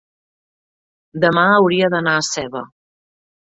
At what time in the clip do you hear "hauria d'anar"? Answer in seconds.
1.59-2.17